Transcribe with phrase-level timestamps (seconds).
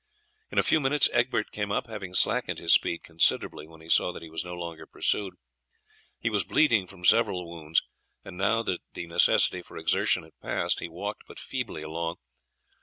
[0.49, 4.11] In a few minutes Egbert came up, having slackened his speed considerably when he saw
[4.11, 5.35] that he was no longer pursued.
[6.19, 7.83] He was bleeding from several wounds,
[8.25, 12.15] and now that the necessity for exertion had passed he walked but feebly along.